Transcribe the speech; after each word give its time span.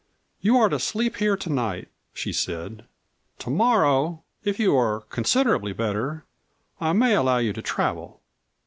"You 0.39 0.57
are 0.57 0.67
to 0.67 0.79
sleep 0.79 1.17
here 1.17 1.37
to 1.37 1.51
night," 1.53 1.87
she 2.11 2.33
said. 2.33 2.85
"To 3.37 3.51
morrow, 3.51 4.23
if 4.43 4.59
you 4.59 4.75
are 4.75 5.01
considerably 5.01 5.73
better, 5.73 6.25
I 6.79 6.91
may 6.93 7.13
allow 7.13 7.37
you 7.37 7.53
to 7.53 7.61
travel." 7.61 8.19